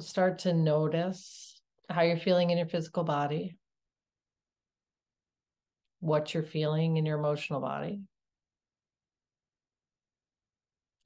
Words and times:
start 0.00 0.40
to 0.40 0.52
notice 0.52 1.60
how 1.88 2.02
you're 2.02 2.16
feeling 2.16 2.50
in 2.50 2.58
your 2.58 2.66
physical 2.66 3.04
body, 3.04 3.56
what 6.00 6.34
you're 6.34 6.42
feeling 6.42 6.96
in 6.96 7.06
your 7.06 7.18
emotional 7.18 7.60
body, 7.60 8.00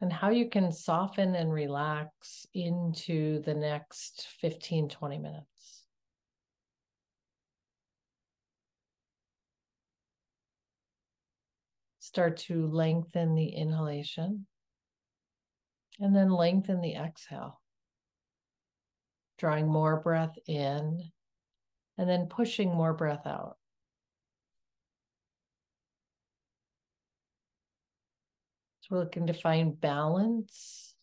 and 0.01 0.13
how 0.13 0.31
you 0.31 0.51
can 0.51 0.73
soften 0.73 1.35
and 1.35 1.53
relax 1.53 2.47
into 2.55 3.41
the 3.43 3.55
next 3.55 4.27
15, 4.41 4.89
20 4.89 5.19
minutes. 5.19 5.47
Start 12.01 12.37
to 12.37 12.67
lengthen 12.67 13.35
the 13.35 13.47
inhalation 13.47 14.47
and 15.99 16.15
then 16.15 16.31
lengthen 16.31 16.81
the 16.81 16.95
exhale. 16.95 17.62
Drawing 19.43 19.67
more 19.67 19.99
breath 19.99 20.39
in 20.47 21.11
and 21.99 22.09
then 22.09 22.27
pushing 22.27 22.73
more 22.73 22.95
breath 22.95 23.27
out. 23.27 23.57
So 28.83 28.95
we're 28.95 28.99
looking 29.01 29.27
to 29.27 29.33
find 29.33 29.81
balance, 29.81 30.95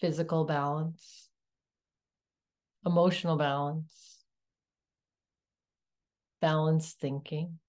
physical 0.00 0.44
balance, 0.44 1.28
emotional 2.84 3.36
balance, 3.36 4.24
balanced 6.40 6.98
thinking. 6.98 7.60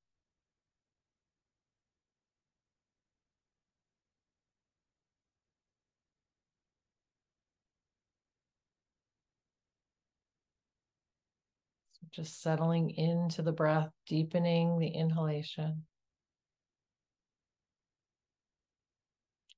Just 12.19 12.41
settling 12.41 12.89
into 12.89 13.41
the 13.41 13.53
breath, 13.53 13.89
deepening 14.05 14.77
the 14.77 14.89
inhalation. 14.89 15.85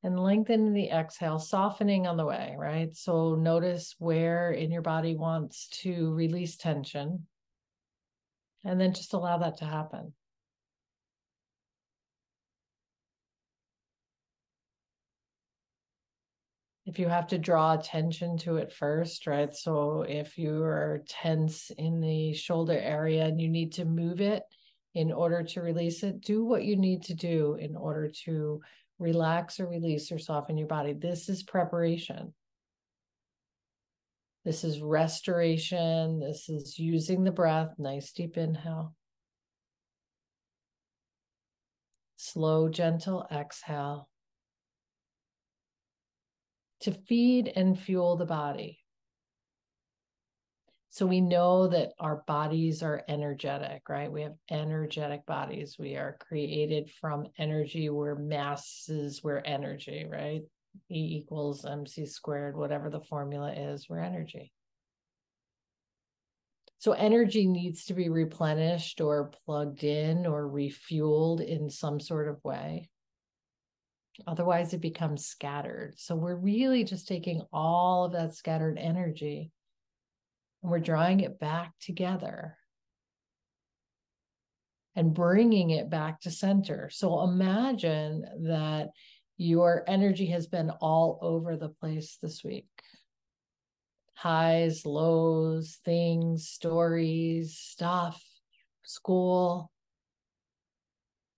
And 0.03 0.20
lengthening 0.20 0.73
the 0.73 0.90
exhale, 0.90 1.40
softening 1.40 2.06
on 2.06 2.18
the 2.18 2.26
way, 2.26 2.56
right? 2.58 2.95
So 2.95 3.34
notice 3.34 3.95
where 3.98 4.52
in 4.52 4.72
your 4.72 4.84
body 4.84 5.16
wants 5.16 5.70
to 5.81 6.14
release 6.14 6.56
tension. 6.56 7.26
And 8.64 8.80
then 8.80 8.94
just 8.94 9.14
allow 9.14 9.40
that 9.40 9.58
to 9.58 9.66
happen. 9.66 10.14
If 16.92 17.00
you 17.00 17.08
have 17.08 17.28
to 17.28 17.38
draw 17.38 17.73
attention 17.73 18.38
to 18.38 18.58
it 18.58 18.73
first, 18.73 19.25
right? 19.25 19.56
So 19.56 20.02
if 20.02 20.38
you 20.38 20.61
are 20.61 21.02
tense 21.08 21.72
in 21.78 22.02
the 22.02 22.34
shoulder 22.34 22.78
area 22.78 23.23
and 23.23 23.39
you 23.39 23.47
need 23.47 23.72
to 23.73 23.86
move 23.86 24.20
it 24.20 24.44
in 24.94 25.09
order 25.09 25.42
to 25.42 25.62
release 25.62 26.03
it, 26.03 26.19
do 26.19 26.44
what 26.44 26.66
you 26.66 26.75
need 26.75 27.03
to 27.03 27.14
do 27.14 27.56
in 27.56 27.78
order 27.78 28.12
to 28.25 28.59
relax 29.00 29.62
or 29.62 29.67
release 29.67 30.12
or 30.12 30.19
soften 30.19 30.58
your 30.58 30.67
body. 30.67 30.92
This 30.92 31.30
is 31.30 31.44
preparation. 31.44 32.34
This 34.44 34.66
is 34.66 34.81
restoration. 34.81 36.19
This 36.19 36.50
is 36.50 36.78
using 36.78 37.23
the 37.23 37.31
breath. 37.31 37.69
Nice 37.78 38.12
deep 38.12 38.36
inhale. 38.36 38.94
Slow, 42.17 42.67
gentle 42.67 43.25
exhale 43.31 44.09
to 46.82 46.92
feed 46.92 47.52
and 47.56 47.80
fuel 47.80 48.18
the 48.18 48.26
body. 48.26 48.80
So 50.90 51.06
we 51.06 51.22
know 51.22 51.68
that 51.68 51.94
our 52.00 52.24
bodies 52.28 52.84
are 52.84 53.04
energetic, 53.08 53.88
right? 53.88 54.12
We 54.12 54.24
have 54.24 54.34
energetic 54.50 55.25
bodies. 55.25 55.78
We 55.80 55.96
are 55.96 56.18
created 56.20 56.91
from 57.00 57.28
energy. 57.38 57.90
We're 57.90 58.16
masses, 58.16 59.24
we're 59.24 59.40
energy, 59.40 60.06
right? 60.09 60.41
E 60.90 61.18
equals 61.18 61.66
mc 61.66 62.06
squared, 62.06 62.58
whatever 62.58 62.90
the 62.90 63.00
formula 63.00 63.53
is, 63.53 63.88
we're 63.90 64.00
energy. 64.00 64.52
So 66.80 66.94
energy 66.94 67.46
needs 67.46 67.86
to 67.86 67.94
be 67.94 68.09
replenished 68.09 69.02
or 69.02 69.31
plugged 69.46 69.84
in 69.84 70.25
or 70.25 70.50
refueled 70.50 71.46
in 71.46 71.70
some 71.70 72.00
sort 72.00 72.28
of 72.28 72.44
way. 72.44 72.90
Otherwise, 74.28 74.74
it 74.74 74.82
becomes 74.82 75.26
scattered. 75.26 75.94
So 75.98 76.16
we're 76.16 76.36
really 76.36 76.84
just 76.84 77.08
taking 77.08 77.42
all 77.52 78.06
of 78.06 78.14
that 78.14 78.36
scattered 78.36 78.78
energy 78.78 79.52
and 80.62 80.72
we're 80.72 80.80
drawing 80.80 81.22
it 81.22 81.40
back 81.40 81.74
together 81.80 82.58
and 84.96 85.14
bringing 85.14 85.72
it 85.72 85.90
back 85.90 86.22
to 86.22 86.32
center. 86.32 86.90
So 86.92 87.22
imagine 87.22 88.26
that 88.44 88.90
your 89.38 89.84
energy 89.88 90.28
has 90.28 90.48
been 90.48 90.70
all 90.70 91.18
over 91.22 91.58
the 91.58 91.70
place 91.70 92.18
this 92.22 92.44
week 92.44 92.68
highs, 94.14 94.86
lows, 94.86 95.80
things, 95.84 96.48
stories, 96.48 97.58
stuff, 97.58 98.24
school, 98.84 99.72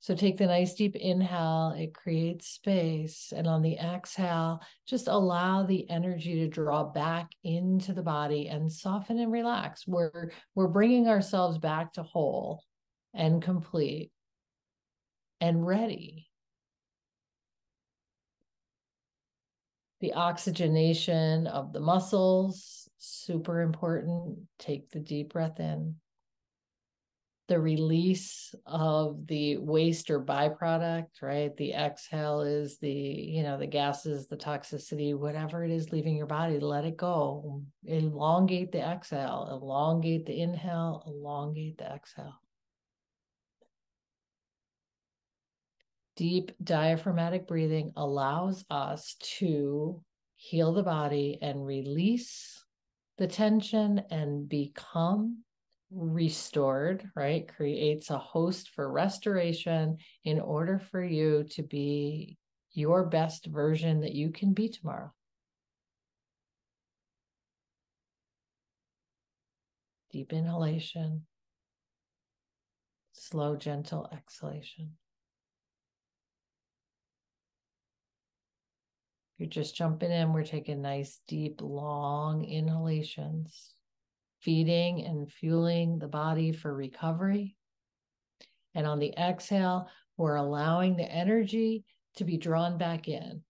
so 0.04 0.14
take 0.14 0.36
the 0.36 0.48
nice 0.48 0.74
deep 0.74 0.98
inhale, 0.98 1.74
it 1.78 1.94
creates 1.94 2.50
space. 2.50 3.32
And 3.34 3.48
on 3.48 3.62
the 3.62 3.78
exhale, 3.78 4.60
just 4.86 5.08
allow 5.08 5.64
the 5.64 5.90
energy 5.90 6.36
to 6.42 6.50
draw 6.50 6.84
back 6.84 7.30
into 7.46 7.94
the 7.94 8.04
body 8.04 8.50
and 8.50 8.70
soften 8.70 9.18
and 9.18 9.32
relax. 9.32 9.88
We're, 9.88 10.34
we're 10.56 10.68
bringing 10.68 11.08
ourselves 11.08 11.58
back 11.58 11.94
to 11.94 12.04
whole 12.04 12.66
and 13.14 13.42
complete 13.42 14.12
and 15.40 15.66
ready. 15.66 16.28
The 20.02 20.16
oxygenation 20.16 21.48
of 21.48 21.72
the 21.72 21.80
muscles, 21.80 22.90
super 22.98 23.62
important. 23.62 24.40
Take 24.60 24.90
the 24.90 25.00
deep 25.00 25.32
breath 25.32 25.62
in 25.62 25.96
the 27.48 27.60
release 27.60 28.56
of 28.66 29.28
the 29.28 29.58
waste 29.58 30.10
or 30.10 30.22
byproduct, 30.22 31.22
right? 31.22 31.56
The 31.58 31.74
exhale 31.74 32.42
is 32.42 32.78
the, 32.78 32.90
you 32.90 33.44
know, 33.44 33.58
the 33.58 33.68
gases, 33.68 34.28
the 34.28 34.38
toxicity, 34.38 35.14
whatever 35.14 35.64
it 35.66 35.72
is 35.72 35.92
leaving 35.92 36.16
your 36.16 36.26
body, 36.26 36.60
let 36.60 36.86
it 36.86 36.96
go. 36.96 37.62
Elongate 37.86 38.72
the 38.72 38.80
exhale, 38.80 39.50
elongate 39.52 40.26
the 40.26 40.40
inhale, 40.40 41.04
elongate 41.06 41.78
the 41.78 41.86
exhale. 41.86 42.40
Deep 46.16 46.52
diaphragmatic 46.64 47.48
breathing 47.48 47.92
allows 47.98 48.64
us 48.70 49.16
to 49.40 50.02
heal 50.36 50.72
the 50.74 50.84
body 50.84 51.40
and 51.42 51.66
release 51.66 52.64
the 53.18 53.28
tension 53.28 54.02
and 54.12 54.48
become 54.48 55.40
restored, 55.94 57.10
right? 57.16 57.48
Creates 57.48 58.10
a 58.10 58.18
host 58.18 58.70
for 58.70 58.92
restoration 58.92 59.98
in 60.24 60.40
order 60.40 60.80
for 60.80 61.04
you 61.04 61.46
to 61.52 61.64
be 61.64 62.38
your 62.74 63.06
best 63.06 63.46
version 63.46 64.02
that 64.02 64.16
you 64.16 64.32
can 64.32 64.54
be 64.54 64.70
tomorrow. 64.70 65.12
Deep 70.12 70.34
inhalation, 70.34 71.26
slow, 73.14 73.56
gentle 73.56 74.08
exhalation. 74.12 74.92
You're 79.38 79.50
just 79.50 79.76
jumping 79.76 80.12
in. 80.12 80.32
We're 80.34 80.44
taking 80.44 80.82
nice, 80.82 81.20
deep, 81.28 81.60
long 81.62 82.46
inhalations 82.46 83.74
feeding 84.44 85.06
and 85.06 85.32
fueling 85.32 86.00
the 86.00 86.08
body 86.08 86.52
for 86.52 86.74
recovery. 86.74 87.56
And 88.76 88.86
on 88.86 89.00
the 89.00 89.14
exhale, 89.18 89.90
we're 90.18 90.36
allowing 90.36 90.96
the 90.96 91.12
energy 91.12 91.86
to 92.16 92.24
be 92.24 92.38
drawn 92.38 92.78
back 92.78 93.08
in. 93.08 93.42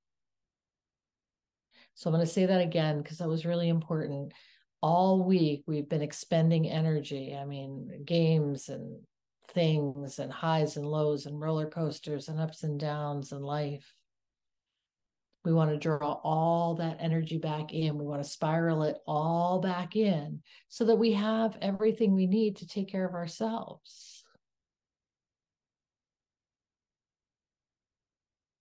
So 1.95 2.09
I'm 2.09 2.15
going 2.15 2.25
to 2.25 2.31
say 2.31 2.45
that 2.45 2.61
again 2.61 3.01
because 3.01 3.17
that 3.19 3.27
was 3.27 3.45
really 3.45 3.69
important. 3.69 4.33
All 4.81 5.23
week, 5.23 5.63
we've 5.67 5.87
been 5.87 6.01
expending 6.01 6.69
energy. 6.69 7.37
I 7.39 7.45
mean, 7.45 8.03
games 8.05 8.69
and 8.69 8.99
things 9.49 10.19
and 10.19 10.31
highs 10.31 10.77
and 10.77 10.85
lows 10.85 11.25
and 11.25 11.39
roller 11.39 11.69
coasters 11.69 12.27
and 12.27 12.39
ups 12.39 12.63
and 12.63 12.79
downs 12.79 13.31
in 13.31 13.41
life. 13.41 13.93
We 15.43 15.51
want 15.51 15.71
to 15.71 15.77
draw 15.77 16.19
all 16.23 16.75
that 16.75 16.97
energy 16.99 17.37
back 17.37 17.73
in. 17.73 17.97
We 17.97 18.05
want 18.05 18.23
to 18.23 18.29
spiral 18.29 18.83
it 18.83 18.97
all 19.05 19.59
back 19.59 19.95
in 19.95 20.41
so 20.69 20.85
that 20.85 20.95
we 20.95 21.13
have 21.13 21.57
everything 21.61 22.13
we 22.13 22.27
need 22.27 22.57
to 22.57 22.67
take 22.67 22.89
care 22.89 23.05
of 23.05 23.13
ourselves. 23.13 24.23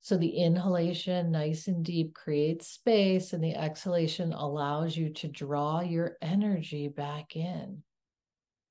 So 0.00 0.16
the 0.16 0.30
inhalation, 0.30 1.30
nice 1.30 1.68
and 1.68 1.84
deep, 1.84 2.12
creates 2.12 2.66
space, 2.66 3.32
and 3.32 3.42
the 3.42 3.54
exhalation 3.54 4.32
allows 4.32 4.96
you 4.96 5.10
to 5.10 5.28
draw 5.28 5.80
your 5.80 6.16
energy 6.20 6.88
back 6.88 7.36
in, 7.36 7.84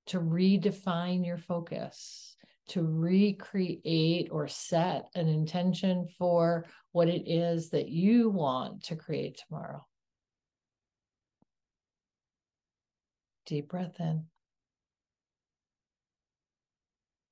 to 0.07 0.19
redefine 0.19 1.25
your 1.25 1.37
focus, 1.37 2.30
to 2.71 2.83
recreate 2.83 4.29
or 4.31 4.47
set 4.47 5.09
an 5.15 5.27
intention 5.27 6.07
for 6.17 6.65
what 6.91 7.07
it 7.07 7.29
is 7.29 7.69
that 7.69 7.89
you 7.89 8.29
want 8.29 8.83
to 8.83 8.95
create 8.95 9.41
tomorrow. 9.47 9.85
Deep 13.45 13.69
breath 13.69 13.99
in. 13.99 14.25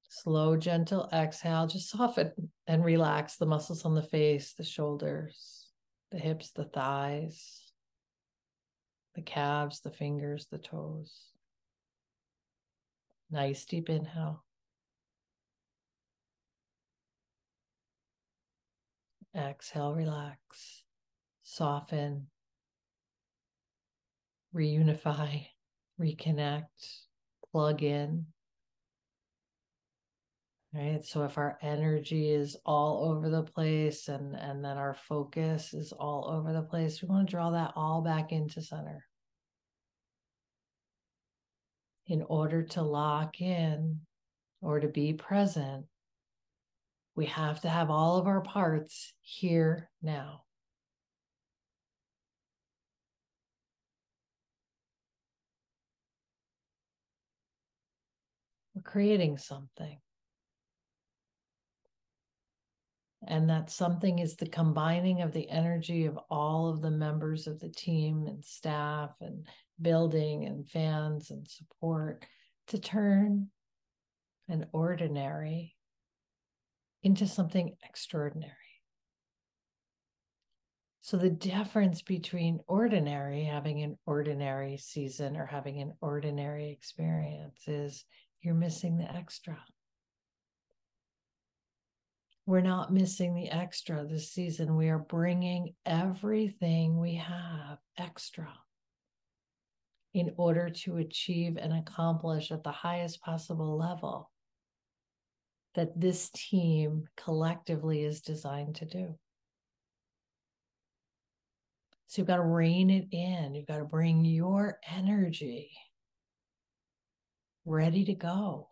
Slow, 0.10 0.58
gentle 0.58 1.08
exhale. 1.14 1.68
Just 1.68 1.90
soften 1.90 2.52
and 2.68 2.84
relax 2.84 3.38
the 3.38 3.46
muscles 3.46 3.86
on 3.86 3.96
the 3.96 4.04
face, 4.04 4.54
the 4.54 4.66
shoulders, 4.66 5.68
the 6.12 6.18
hips, 6.18 6.52
the 6.52 6.66
thighs, 6.66 7.72
the 9.16 9.22
calves, 9.22 9.80
the 9.80 9.92
fingers, 9.92 10.48
the 10.52 10.58
toes. 10.58 11.28
Nice 13.32 13.64
deep 13.64 13.90
inhale. 13.90 14.44
Exhale, 19.36 19.94
relax, 19.94 20.84
soften, 21.44 22.28
reunify, 24.56 25.46
reconnect, 26.00 26.66
plug 27.52 27.84
in. 27.84 28.26
Right. 30.74 31.04
So 31.04 31.24
if 31.24 31.40
our 31.40 31.58
energy 31.64 32.30
is 32.30 32.56
all 32.64 33.10
over 33.12 33.28
the 33.30 33.42
place 33.42 34.08
and, 34.08 34.36
and 34.36 34.64
then 34.64 34.78
our 34.78 34.94
focus 34.94 35.74
is 35.74 35.92
all 35.92 36.30
over 36.30 36.54
the 36.54 36.62
place, 36.62 37.02
we 37.02 37.08
want 37.08 37.28
to 37.28 37.32
draw 37.32 37.50
that 37.52 37.74
all 37.76 38.02
back 38.02 38.32
into 38.32 38.62
center. 38.62 39.04
In 42.06 42.22
order 42.24 42.64
to 42.64 42.84
lock 42.84 43.42
in 43.42 44.02
or 44.62 44.80
to 44.80 44.88
be 44.88 45.14
present, 45.14 45.86
we 47.20 47.26
have 47.26 47.60
to 47.60 47.68
have 47.68 47.90
all 47.90 48.18
of 48.18 48.28
our 48.28 48.40
parts 48.40 49.12
here 49.20 49.90
now. 50.02 50.44
We're 58.74 58.84
creating 58.84 59.38
something. 59.38 60.00
And 63.28 63.50
that 63.50 63.70
something 63.70 64.20
is 64.20 64.38
the 64.38 64.48
combining 64.48 65.22
of 65.22 65.34
the 65.34 65.50
energy 65.50 66.06
of 66.06 66.18
all 66.30 66.70
of 66.70 66.82
the 66.82 66.90
members 66.90 67.48
of 67.48 67.60
the 67.60 67.68
team 67.68 68.28
and 68.28 68.46
staff 68.46 69.10
and 69.20 69.46
building 69.82 70.46
and 70.46 70.66
fans 70.70 71.32
and 71.32 71.46
support 71.46 72.26
to 72.68 72.80
turn 72.80 73.50
an 74.48 74.68
ordinary 74.72 75.76
into 77.04 77.28
something 77.28 77.76
extraordinary. 77.84 78.54
So, 81.02 81.18
the 81.18 81.30
difference 81.30 82.02
between 82.02 82.60
ordinary, 82.68 83.44
having 83.44 83.82
an 83.82 83.98
ordinary 84.06 84.78
season 84.78 85.38
or 85.38 85.46
having 85.46 85.82
an 85.82 85.94
ordinary 86.02 86.70
experience, 86.70 87.62
is 87.68 88.06
you're 88.42 88.54
missing 88.54 88.98
the 88.98 89.12
extra. 89.12 89.58
We're 92.46 92.62
not 92.62 92.94
missing 92.94 93.34
the 93.34 93.50
extra 93.50 94.06
this 94.06 94.32
season. 94.32 94.76
We 94.76 94.90
are 94.90 95.00
bringing 95.00 95.74
everything 95.86 97.00
we 97.00 97.16
have 97.16 97.78
extra 97.98 98.52
in 100.14 100.34
order 100.38 100.70
to 100.70 100.98
achieve 100.98 101.58
and 101.58 101.74
accomplish 101.74 102.52
at 102.52 102.64
the 102.64 102.72
highest 102.72 103.22
possible 103.22 103.78
level 103.78 104.32
that 105.76 106.00
this 106.00 106.30
team 106.34 107.06
collectively 107.16 108.04
is 108.04 108.22
designed 108.22 108.76
to 108.76 108.86
do. 108.86 109.16
So 112.08 112.22
you've 112.22 112.28
got 112.28 112.38
to 112.38 112.44
rein 112.44 112.90
it 112.90 113.08
in. 113.12 113.54
You've 113.54 113.68
got 113.68 113.78
to 113.78 113.86
bring 113.86 114.26
your 114.26 114.80
energy 114.92 115.72
ready 117.66 118.04
to 118.06 118.16
go. 118.16 118.68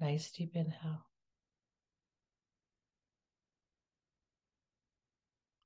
Nice 0.00 0.30
deep 0.32 0.56
inhale. 0.56 1.06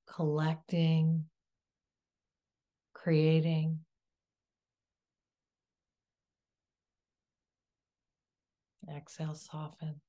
Collecting, 0.07 1.25
creating, 2.93 3.81
Exhale, 8.95 9.35
soften. 9.35 10.01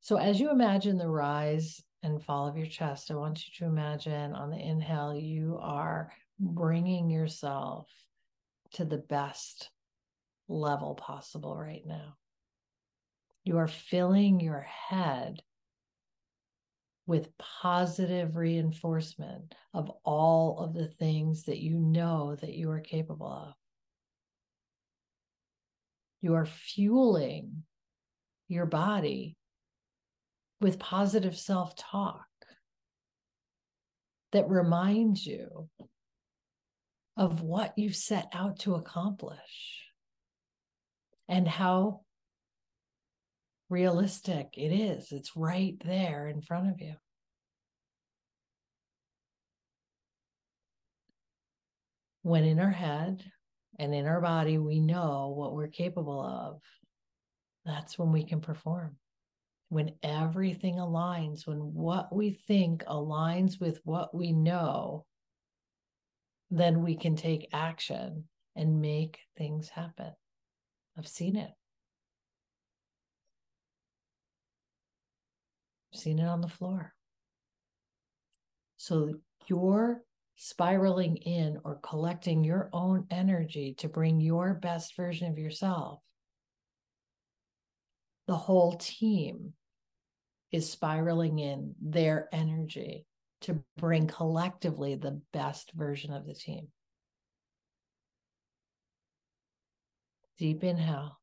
So, 0.00 0.16
as 0.16 0.40
you 0.40 0.50
imagine 0.50 0.96
the 0.96 1.08
rise 1.08 1.82
and 2.02 2.22
fall 2.22 2.48
of 2.48 2.56
your 2.56 2.66
chest, 2.66 3.10
I 3.10 3.14
want 3.14 3.46
you 3.46 3.52
to 3.58 3.70
imagine 3.70 4.32
on 4.32 4.50
the 4.50 4.58
inhale, 4.58 5.14
you 5.14 5.58
are 5.60 6.12
bringing 6.38 7.10
yourself 7.10 7.88
to 8.72 8.84
the 8.84 8.98
best 8.98 9.70
level 10.48 10.94
possible 10.94 11.56
right 11.56 11.86
now. 11.86 12.16
You 13.44 13.58
are 13.58 13.68
filling 13.68 14.40
your 14.40 14.60
head 14.60 15.42
with 17.06 17.36
positive 17.38 18.36
reinforcement 18.36 19.54
of 19.74 19.90
all 20.04 20.60
of 20.60 20.74
the 20.74 20.86
things 20.86 21.44
that 21.44 21.58
you 21.58 21.78
know 21.78 22.36
that 22.36 22.54
you 22.54 22.70
are 22.70 22.80
capable 22.80 23.26
of. 23.26 23.54
You 26.20 26.34
are 26.34 26.46
fueling 26.46 27.62
your 28.48 28.66
body 28.66 29.36
with 30.60 30.78
positive 30.78 31.38
self 31.38 31.74
talk 31.76 32.26
that 34.32 34.48
reminds 34.48 35.26
you 35.26 35.68
of 37.16 37.42
what 37.42 37.72
you've 37.76 37.96
set 37.96 38.28
out 38.32 38.58
to 38.60 38.74
accomplish 38.74 39.84
and 41.28 41.46
how 41.46 42.00
realistic 43.68 44.54
it 44.56 44.72
is. 44.72 45.12
It's 45.12 45.36
right 45.36 45.76
there 45.84 46.26
in 46.26 46.42
front 46.42 46.70
of 46.70 46.80
you. 46.80 46.94
When 52.22 52.44
in 52.44 52.58
our 52.58 52.70
head, 52.70 53.24
and 53.80 53.94
in 53.94 54.06
our 54.06 54.20
body, 54.20 54.58
we 54.58 54.78
know 54.78 55.32
what 55.34 55.54
we're 55.54 55.66
capable 55.66 56.20
of. 56.20 56.60
That's 57.64 57.98
when 57.98 58.12
we 58.12 58.24
can 58.24 58.42
perform. 58.42 58.96
When 59.70 59.92
everything 60.02 60.74
aligns, 60.74 61.46
when 61.46 61.56
what 61.56 62.14
we 62.14 62.32
think 62.32 62.84
aligns 62.84 63.58
with 63.58 63.80
what 63.84 64.14
we 64.14 64.32
know, 64.32 65.06
then 66.50 66.82
we 66.82 66.94
can 66.94 67.16
take 67.16 67.48
action 67.54 68.24
and 68.54 68.82
make 68.82 69.20
things 69.38 69.70
happen. 69.70 70.12
I've 70.98 71.08
seen 71.08 71.36
it. 71.36 71.50
I've 75.94 76.00
seen 76.00 76.18
it 76.18 76.26
on 76.26 76.42
the 76.42 76.48
floor. 76.48 76.92
So 78.76 79.14
your 79.46 80.02
spiraling 80.42 81.18
in 81.18 81.58
or 81.64 81.78
collecting 81.82 82.42
your 82.42 82.70
own 82.72 83.06
energy 83.10 83.74
to 83.74 83.90
bring 83.90 84.22
your 84.22 84.54
best 84.54 84.96
version 84.96 85.30
of 85.30 85.36
yourself, 85.36 86.00
the 88.26 88.36
whole 88.36 88.72
team 88.72 89.52
is 90.50 90.70
spiraling 90.70 91.38
in 91.38 91.74
their 91.78 92.26
energy 92.32 93.04
to 93.42 93.62
bring 93.76 94.06
collectively 94.06 94.94
the 94.94 95.20
best 95.34 95.72
version 95.74 96.10
of 96.10 96.26
the 96.26 96.32
team. 96.32 96.68
Deep 100.38 100.64
inhale. 100.64 101.20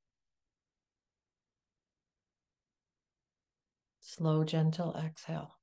Slow, 4.00 4.44
gentle 4.44 4.96
exhale 4.96 5.57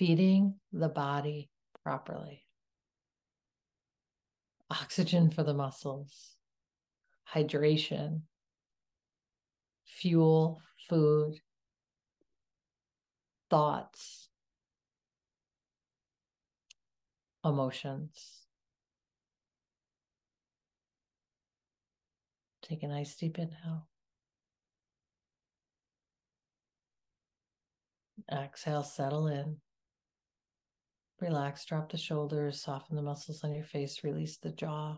feeding 0.00 0.54
the 0.72 0.88
body 0.88 1.50
properly. 1.84 2.46
Oxygen 4.70 5.30
for 5.30 5.42
the 5.42 5.52
muscles, 5.52 6.36
hydration, 7.34 8.22
fuel, 9.84 10.62
food, 10.88 11.34
thoughts, 13.50 14.30
emotions. 17.44 18.46
Take 22.62 22.84
a 22.84 22.88
nice 22.88 23.14
deep 23.16 23.38
inhale. 23.38 23.86
Exhale, 28.32 28.82
settle 28.82 29.26
in. 29.26 29.58
Relax, 31.20 31.66
drop 31.66 31.90
the 31.90 31.98
shoulders, 31.98 32.62
soften 32.62 32.96
the 32.96 33.02
muscles 33.02 33.44
on 33.44 33.54
your 33.54 33.64
face, 33.64 34.02
release 34.02 34.38
the 34.38 34.52
jaw. 34.52 34.96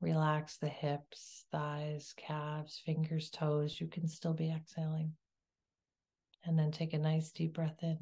Relax 0.00 0.56
the 0.56 0.68
hips, 0.68 1.44
thighs, 1.52 2.14
calves, 2.16 2.80
fingers, 2.86 3.28
toes. 3.28 3.78
You 3.78 3.86
can 3.86 4.08
still 4.08 4.32
be 4.32 4.50
exhaling. 4.50 5.12
And 6.44 6.58
then 6.58 6.70
take 6.70 6.94
a 6.94 6.98
nice 6.98 7.30
deep 7.32 7.52
breath 7.52 7.76
in. 7.82 7.98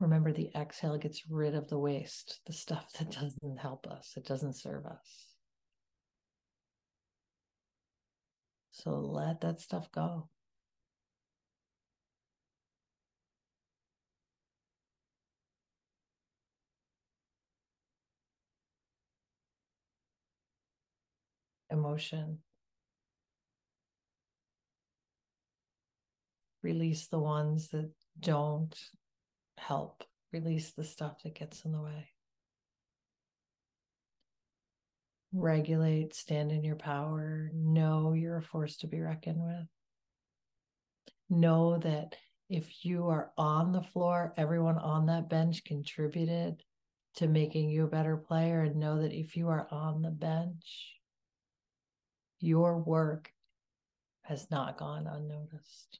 Remember, 0.00 0.32
the 0.32 0.50
exhale 0.56 0.96
gets 0.96 1.22
rid 1.28 1.54
of 1.54 1.68
the 1.68 1.78
waste, 1.78 2.40
the 2.46 2.52
stuff 2.52 2.92
that 2.98 3.10
doesn't 3.10 3.58
help 3.58 3.86
us, 3.86 4.14
it 4.16 4.26
doesn't 4.26 4.56
serve 4.56 4.86
us. 4.86 5.34
So 8.70 8.90
let 8.90 9.42
that 9.42 9.60
stuff 9.60 9.90
go. 9.92 10.28
Emotion. 21.74 22.38
Release 26.62 27.08
the 27.08 27.18
ones 27.18 27.68
that 27.68 27.90
don't 28.18 28.74
help. 29.58 30.02
Release 30.32 30.72
the 30.72 30.84
stuff 30.84 31.22
that 31.22 31.34
gets 31.34 31.66
in 31.66 31.72
the 31.72 31.82
way. 31.82 32.08
regulate, 35.34 36.14
stand 36.14 36.52
in 36.52 36.62
your 36.62 36.76
power, 36.76 37.50
know 37.54 38.12
you're 38.12 38.38
a 38.38 38.42
force 38.42 38.76
to 38.78 38.86
be 38.86 39.00
reckoned 39.00 39.42
with. 39.42 39.66
Know 41.28 41.78
that 41.78 42.14
if 42.48 42.84
you 42.84 43.08
are 43.08 43.32
on 43.36 43.72
the 43.72 43.82
floor, 43.82 44.32
everyone 44.36 44.78
on 44.78 45.06
that 45.06 45.28
bench 45.28 45.64
contributed 45.64 46.62
to 47.16 47.26
making 47.26 47.70
you 47.70 47.84
a 47.84 47.88
better 47.88 48.16
player. 48.16 48.62
And 48.62 48.76
know 48.76 49.02
that 49.02 49.12
if 49.12 49.36
you 49.36 49.48
are 49.48 49.66
on 49.70 50.02
the 50.02 50.10
bench, 50.10 50.94
your 52.44 52.78
work 52.78 53.30
has 54.22 54.50
not 54.50 54.76
gone 54.76 55.06
unnoticed. 55.06 55.98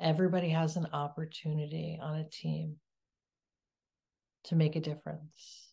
Everybody 0.00 0.48
has 0.48 0.76
an 0.76 0.88
opportunity 0.92 1.98
on 2.00 2.16
a 2.16 2.24
team 2.24 2.76
to 4.44 4.56
make 4.56 4.74
a 4.74 4.80
difference. 4.80 5.68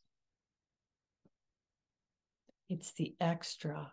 It's 2.67 2.91
the 2.91 3.15
extra 3.19 3.91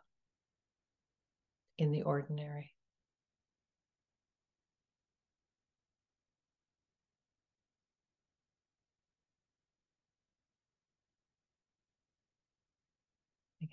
in 1.78 1.92
the 1.92 2.02
ordinary. 2.02 2.75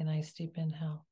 Nice 0.03 0.33
deep 0.33 0.57
inhale. 0.57 1.05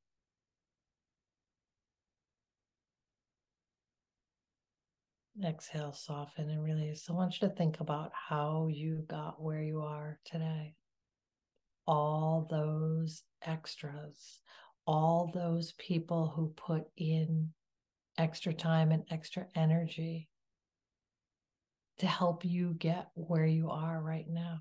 Exhale, 5.44 5.94
soften 5.94 6.50
and 6.50 6.64
release. 6.64 7.06
I 7.10 7.14
want 7.14 7.42
you 7.42 7.48
to 7.48 7.56
think 7.56 7.80
about 7.80 8.12
how 8.14 8.68
you 8.70 9.04
got 9.08 9.42
where 9.42 9.62
you 9.62 9.82
are 9.82 10.20
today 10.26 10.76
all 11.88 12.48
those 12.50 13.24
extras, 13.46 14.40
all 14.86 15.32
those 15.34 15.74
people 15.74 16.32
who 16.36 16.54
put 16.56 16.84
in 16.98 17.50
extra 18.18 18.54
time 18.54 18.92
and 18.92 19.04
extra 19.10 19.46
energy 19.56 20.30
to 22.00 22.08
help 22.08 22.46
you 22.46 22.74
get 22.78 23.10
where 23.16 23.46
you 23.46 23.70
are 23.70 24.02
right 24.02 24.28
now. 24.30 24.60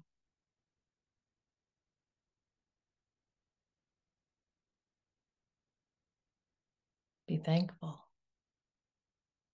Be 7.30 7.36
thankful 7.36 8.08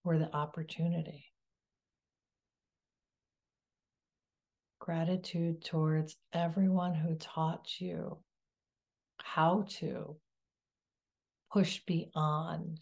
for 0.03 0.17
the 0.17 0.35
opportunity. 0.35 1.27
gratitude 4.79 5.63
towards 5.63 6.17
everyone 6.33 6.95
who 6.95 7.17
taught 7.17 7.67
you 7.81 8.17
how 9.19 9.67
to 9.69 10.17
push 11.53 11.81
beyond 11.87 12.79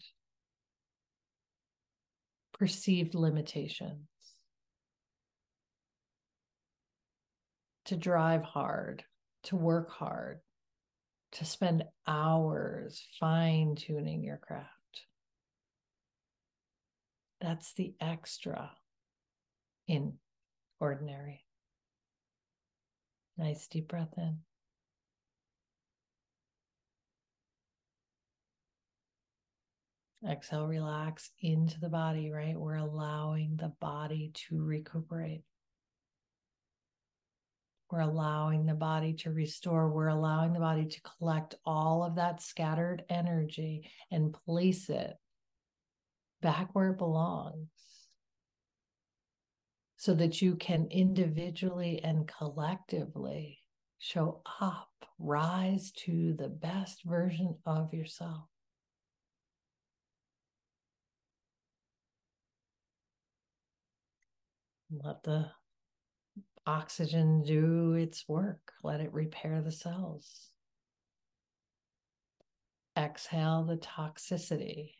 perceived 2.57 3.15
limitations, 3.15 4.07
to 7.85 7.97
drive 7.97 8.43
hard, 8.43 9.03
to 9.43 9.55
work 9.55 9.89
hard, 9.89 10.39
to 11.31 11.43
spend 11.43 11.83
hours 12.07 13.03
fine 13.19 13.75
tuning 13.75 14.23
your 14.23 14.37
craft. 14.37 14.74
That's 17.45 17.73
the 17.73 17.93
extra 18.01 18.71
in 19.87 20.13
ordinary. 20.79 21.45
Nice 23.37 23.67
deep 23.67 23.87
breath 23.87 24.15
in. 24.17 24.39
Exhale, 30.27 30.65
relax 30.65 31.29
into 31.39 31.79
the 31.79 31.87
body, 31.87 32.31
right? 32.31 32.59
We're 32.59 32.77
allowing 32.77 33.57
the 33.57 33.73
body 33.79 34.31
to 34.47 34.63
recuperate. 34.63 35.43
We're 37.91 37.99
allowing 37.99 38.65
the 38.65 38.73
body 38.73 39.13
to 39.19 39.31
restore. 39.31 39.87
We're 39.87 40.07
allowing 40.07 40.53
the 40.53 40.59
body 40.59 40.87
to 40.87 41.01
collect 41.19 41.53
all 41.63 42.03
of 42.03 42.15
that 42.15 42.41
scattered 42.41 43.03
energy 43.07 43.91
and 44.09 44.33
place 44.33 44.89
it 44.89 45.15
back 46.45 46.69
where 46.73 46.91
it 46.91 46.97
belongs 46.99 47.69
so 49.97 50.13
that 50.13 50.43
you 50.43 50.55
can 50.55 50.87
individually 50.91 51.99
and 52.03 52.27
collectively 52.27 53.57
show 53.97 54.41
up, 54.61 54.91
rise 55.17 55.91
to 55.91 56.35
the 56.37 56.47
best 56.47 57.03
version 57.03 57.55
of 57.65 57.91
yourself. 57.95 58.43
Let 64.91 65.23
the 65.23 65.47
oxygen 66.67 67.41
do 67.41 67.93
its 67.93 68.23
work, 68.27 68.71
let 68.83 69.01
it 69.01 69.11
repair 69.11 69.63
the 69.63 69.71
cells. 69.71 70.51
Exhale 72.95 73.63
the 73.63 73.77
toxicity, 73.77 74.91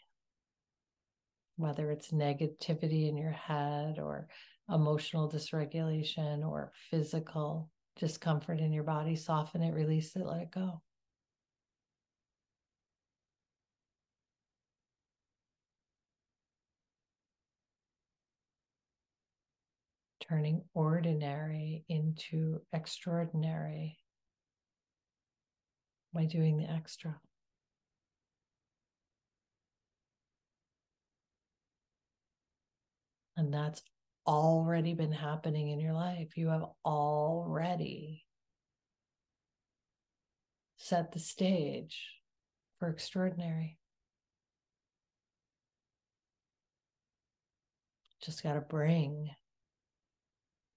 whether 1.58 1.92
it's 1.92 2.12
negativity 2.12 3.08
in 3.08 3.18
your 3.18 3.32
head 3.32 3.98
or 4.00 4.28
emotional 4.70 5.32
dysregulation 5.32 6.46
or 6.48 6.72
physical 6.90 7.70
discomfort 7.98 8.60
in 8.60 8.74
your 8.74 8.84
body, 8.84 9.16
soften 9.16 9.62
it, 9.62 9.74
release 9.74 10.16
it, 10.16 10.26
let 10.26 10.42
it 10.42 10.52
go. 10.52 10.82
Turning 20.28 20.64
ordinary 20.74 21.86
into 21.88 22.60
extraordinary 22.74 23.98
by 26.14 26.26
doing 26.26 26.58
the 26.58 26.70
extra. 26.70 27.16
And 33.38 33.54
that's 33.54 33.82
already 34.26 34.94
been 34.94 35.12
happening 35.12 35.70
in 35.70 35.80
your 35.80 35.94
life. 35.94 36.38
You 36.38 36.50
have 36.50 36.66
already 36.86 38.26
set 40.78 41.12
the 41.12 41.20
stage 41.20 42.00
for 42.80 42.90
extraordinary. 42.90 43.78
Just 48.22 48.42
got 48.42 48.54
to 48.54 48.62
bring 48.62 49.30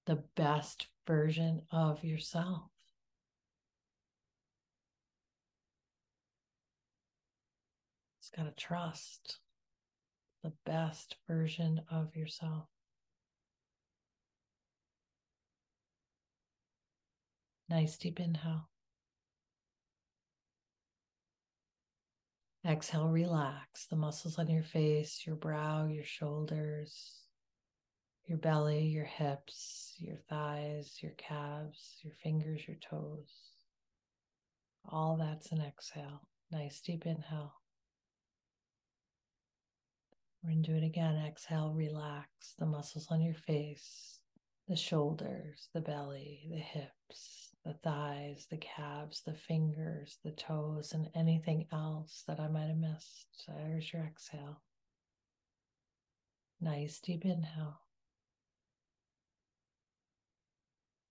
the 0.06 0.22
best 0.36 0.88
version 1.06 1.62
of 1.70 2.04
yourself. 2.04 2.70
Just 8.20 8.36
got 8.36 8.44
to 8.44 8.52
trust 8.64 9.38
the 10.42 10.52
best 10.64 11.16
version 11.26 11.82
of 11.90 12.14
yourself. 12.14 12.66
Nice 17.68 17.98
deep 17.98 18.18
inhale. 18.18 18.68
Exhale, 22.66 23.08
relax 23.08 23.86
the 23.86 23.96
muscles 23.96 24.38
on 24.38 24.48
your 24.48 24.62
face, 24.62 25.22
your 25.26 25.36
brow, 25.36 25.86
your 25.86 26.04
shoulders, 26.04 27.22
your 28.26 28.38
belly, 28.38 28.84
your 28.84 29.04
hips, 29.04 29.94
your 29.98 30.16
thighs, 30.28 30.98
your 31.00 31.12
calves, 31.12 31.98
your 32.02 32.14
fingers, 32.22 32.66
your 32.66 32.76
toes. 32.76 33.32
All 34.90 35.16
that's 35.18 35.52
an 35.52 35.60
exhale. 35.60 36.22
Nice 36.50 36.80
deep 36.80 37.06
inhale. 37.06 37.57
We're 40.48 40.54
going 40.54 40.62
to 40.62 40.70
do 40.70 40.76
it 40.78 40.86
again. 40.86 41.22
Exhale, 41.26 41.74
relax 41.74 42.54
the 42.58 42.64
muscles 42.64 43.08
on 43.10 43.20
your 43.20 43.34
face, 43.34 44.18
the 44.66 44.76
shoulders, 44.76 45.68
the 45.74 45.82
belly, 45.82 46.48
the 46.50 46.56
hips, 46.56 47.50
the 47.66 47.74
thighs, 47.84 48.46
the 48.50 48.56
calves, 48.56 49.20
the 49.26 49.34
fingers, 49.34 50.16
the 50.24 50.30
toes, 50.30 50.92
and 50.94 51.10
anything 51.14 51.66
else 51.70 52.24
that 52.26 52.40
I 52.40 52.48
might 52.48 52.68
have 52.68 52.78
missed. 52.78 53.26
So 53.32 53.52
there's 53.58 53.92
your 53.92 54.04
exhale. 54.04 54.62
Nice 56.62 56.98
deep 57.00 57.26
inhale. 57.26 57.82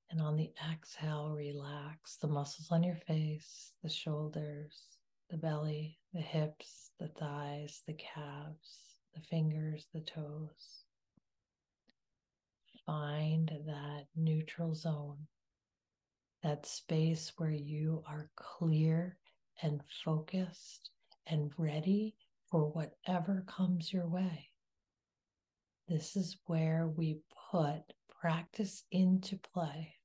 And 0.10 0.20
on 0.20 0.36
the 0.36 0.50
exhale, 0.74 1.30
relax 1.30 2.18
the 2.18 2.28
muscles 2.28 2.70
on 2.72 2.82
your 2.82 2.98
face, 3.06 3.74
the 3.84 3.90
shoulders, 3.90 4.82
the 5.30 5.38
belly, 5.38 6.00
the 6.12 6.22
hips, 6.22 6.90
the 7.00 7.10
thighs, 7.10 7.84
the 7.86 7.94
calves, 7.94 8.87
the 9.18 9.28
fingers, 9.28 9.88
the 9.94 10.02
toes. 10.02 10.84
Find 12.86 13.52
that 13.66 14.06
neutral 14.16 14.76
zone, 14.76 15.28
that 16.44 16.66
space 16.66 17.34
where 17.38 17.52
you 17.52 18.04
are 18.08 18.30
clear 18.36 19.18
and 19.62 19.82
focused 20.06 20.92
and 21.26 21.52
ready 21.58 22.16
for 22.50 22.70
whatever 22.70 23.44
comes 23.48 23.92
your 23.92 24.08
way. 24.08 24.50
This 25.88 26.16
is 26.16 26.38
where 26.46 26.88
we 26.88 27.20
put 27.52 27.82
practice 28.22 28.84
into 28.92 29.38
play. 29.38 29.96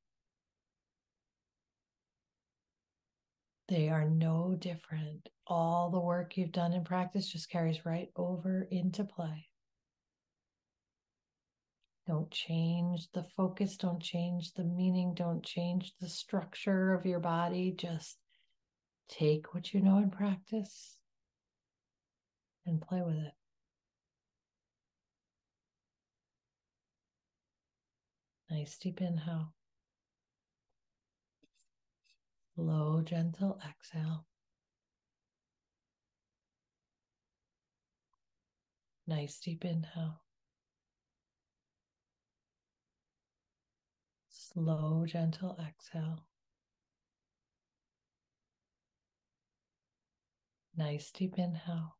They 3.68 3.88
are 3.88 4.08
no 4.08 4.56
different. 4.58 5.28
All 5.54 5.90
the 5.90 6.00
work 6.00 6.38
you've 6.38 6.50
done 6.50 6.72
in 6.72 6.82
practice 6.82 7.28
just 7.30 7.50
carries 7.50 7.84
right 7.84 8.08
over 8.16 8.66
into 8.70 9.04
play. 9.04 9.50
Don't 12.06 12.30
change 12.30 13.12
the 13.12 13.24
focus, 13.36 13.76
don't 13.76 14.02
change 14.02 14.54
the 14.54 14.64
meaning, 14.64 15.12
don't 15.12 15.44
change 15.44 15.92
the 16.00 16.08
structure 16.08 16.94
of 16.94 17.04
your 17.04 17.20
body. 17.20 17.74
Just 17.76 18.16
take 19.10 19.52
what 19.52 19.74
you 19.74 19.82
know 19.82 19.98
in 19.98 20.08
practice 20.10 20.96
and 22.64 22.80
play 22.80 23.02
with 23.02 23.16
it. 23.16 23.34
Nice 28.50 28.78
deep 28.78 29.02
inhale. 29.02 29.52
Slow, 32.54 33.02
gentle 33.04 33.60
exhale. 33.68 34.24
Nice 39.14 39.38
deep 39.40 39.62
inhale. 39.66 40.22
Slow, 44.30 45.04
gentle 45.06 45.54
exhale. 45.60 46.24
Nice 50.74 51.10
deep 51.10 51.34
inhale. 51.36 51.98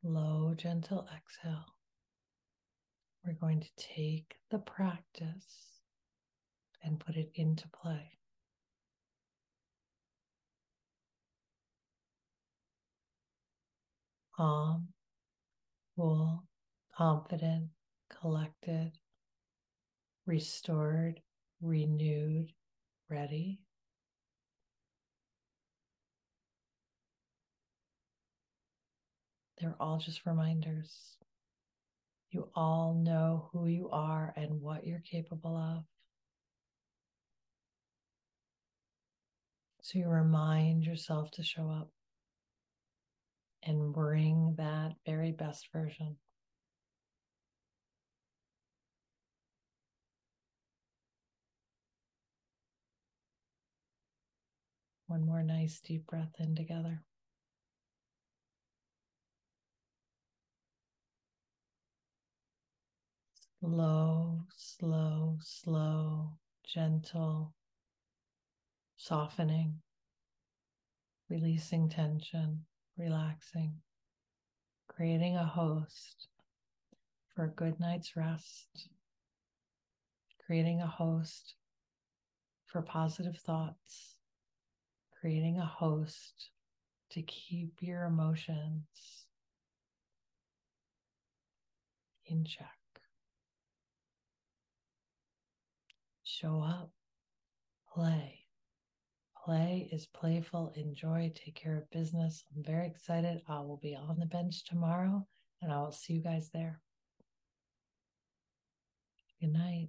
Slow, 0.00 0.54
gentle 0.56 1.08
exhale. 1.16 1.76
We're 3.24 3.34
going 3.34 3.60
to 3.60 3.70
take 3.76 4.34
the 4.50 4.58
practice 4.58 5.78
and 6.82 6.98
put 6.98 7.14
it 7.14 7.30
into 7.36 7.68
play. 7.68 8.19
Calm, 14.40 14.88
cool, 15.94 16.44
confident, 16.96 17.68
collected, 18.08 18.92
restored, 20.24 21.20
renewed, 21.60 22.50
ready. 23.10 23.60
They're 29.60 29.76
all 29.78 29.98
just 29.98 30.24
reminders. 30.24 31.18
You 32.30 32.48
all 32.54 32.94
know 32.94 33.50
who 33.52 33.66
you 33.66 33.90
are 33.90 34.32
and 34.38 34.62
what 34.62 34.86
you're 34.86 35.00
capable 35.00 35.54
of. 35.54 35.84
So 39.82 39.98
you 39.98 40.08
remind 40.08 40.86
yourself 40.86 41.30
to 41.32 41.42
show 41.42 41.68
up 41.68 41.90
and 43.62 43.92
bring 43.92 44.54
that 44.56 44.92
very 45.04 45.32
best 45.32 45.68
version. 45.72 46.16
One 55.06 55.26
more 55.26 55.42
nice 55.42 55.80
deep 55.80 56.06
breath 56.06 56.34
in 56.38 56.54
together. 56.54 57.02
Slow, 63.60 64.46
slow, 64.56 65.38
slow, 65.42 66.38
gentle, 66.64 67.52
softening, 68.96 69.80
releasing 71.28 71.88
tension, 71.88 72.64
relaxing, 73.00 73.74
creating 74.88 75.36
a 75.36 75.44
host 75.44 76.28
for 77.34 77.44
a 77.44 77.48
good 77.48 77.80
night's 77.80 78.16
rest, 78.16 78.88
creating 80.44 80.80
a 80.80 80.86
host 80.86 81.54
for 82.66 82.82
positive 82.82 83.36
thoughts, 83.36 84.16
creating 85.20 85.58
a 85.58 85.66
host 85.66 86.50
to 87.10 87.22
keep 87.22 87.72
your 87.80 88.04
emotions 88.04 89.26
in 92.26 92.44
check. 92.44 92.80
show 96.40 96.62
up, 96.62 96.90
play. 97.92 98.39
Play 99.50 99.88
is 99.90 100.06
playful, 100.06 100.72
enjoy, 100.76 101.32
take 101.34 101.56
care 101.56 101.76
of 101.76 101.90
business. 101.90 102.44
I'm 102.54 102.62
very 102.62 102.86
excited. 102.86 103.42
I 103.48 103.58
will 103.58 103.78
be 103.82 103.96
on 103.96 104.16
the 104.20 104.26
bench 104.26 104.62
tomorrow 104.62 105.26
and 105.60 105.72
I 105.72 105.80
will 105.80 105.90
see 105.90 106.12
you 106.12 106.22
guys 106.22 106.50
there. 106.54 106.80
Good 109.40 109.52
night. 109.52 109.88